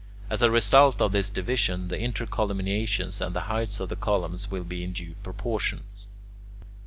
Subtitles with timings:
[0.31, 4.63] As a result of this division, the intercolumniations and the heights of the columns will
[4.63, 5.83] be in due proportion.